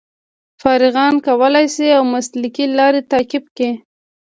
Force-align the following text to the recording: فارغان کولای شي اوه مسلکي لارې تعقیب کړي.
فارغان 0.61 1.15
کولای 1.27 1.67
شي 1.75 1.87
اوه 1.97 2.09
مسلکي 2.13 2.65
لارې 2.77 3.01
تعقیب 3.11 3.45
کړي. 3.57 3.71